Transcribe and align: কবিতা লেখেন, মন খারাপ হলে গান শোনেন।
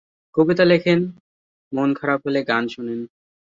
কবিতা 0.35 0.63
লেখেন, 0.63 0.99
মন 1.71 1.89
খারাপ 1.93 2.19
হলে 2.25 2.39
গান 2.43 2.63
শোনেন। 2.67 2.99